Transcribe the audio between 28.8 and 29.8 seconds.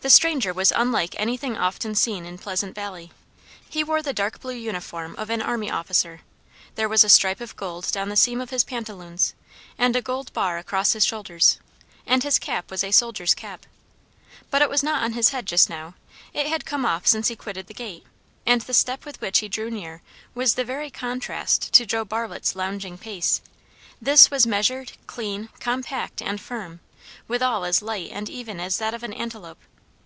of an antelope.